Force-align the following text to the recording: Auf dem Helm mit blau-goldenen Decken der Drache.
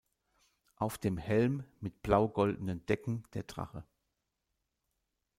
Auf 0.77 0.97
dem 0.97 1.19
Helm 1.19 1.63
mit 1.79 2.01
blau-goldenen 2.01 2.83
Decken 2.87 3.23
der 3.35 3.43
Drache. 3.43 3.85